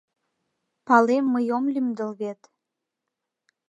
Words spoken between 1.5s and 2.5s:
ом лӱмдыл вет.